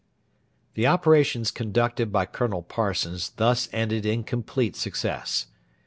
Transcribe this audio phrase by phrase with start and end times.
[0.73, 5.45] The operations conducted by Colonel Parsons thus ended in complete success.